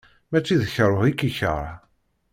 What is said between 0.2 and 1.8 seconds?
Mačči d karuh i k-ikreh.